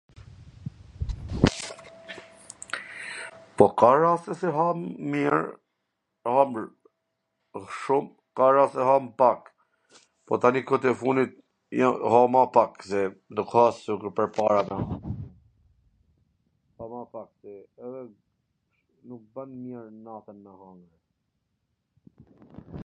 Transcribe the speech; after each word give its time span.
po 3.57 3.65
ka 3.79 3.91
raste 4.03 4.33
qw 4.39 4.49
ham 4.57 4.79
mir, 5.15 5.35
ham 6.35 6.49
shum, 7.79 8.05
ka 8.39 8.45
raste 8.55 8.79
qw 8.81 8.87
ham 8.91 9.03
dhe 9.03 9.09
mw 9.09 9.13
pak, 9.23 9.41
tani 10.45 10.61
kot 10.71 10.83
e 10.91 10.93
fundit 11.01 11.31
ha 12.15 12.21
ma 12.37 12.41
pak, 12.57 12.71
nuk 13.37 13.49
ha 13.57 13.65
si 13.81 13.91
ma 13.97 13.99
pwrpara, 14.15 14.61
ha 16.79 16.83
ma 16.95 17.01
pak 17.19 17.29
se 17.43 17.51
nuk 19.07 19.23
ban 19.37 19.49
mir 19.67 19.83
natwn 20.07 20.37
me 20.47 20.51
hangwr. 20.59 20.99